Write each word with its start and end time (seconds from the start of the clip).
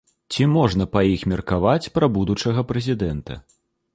Ці 0.35 0.45
можна 0.53 0.87
па 0.95 1.01
іх 1.15 1.25
меркаваць 1.33 1.91
пра 1.97 2.05
будучага 2.17 2.63
прэзідэнта? 2.71 3.37